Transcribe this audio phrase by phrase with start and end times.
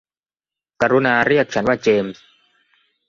[0.81, 2.23] กรุณาเรียกฉันว่าเจมส์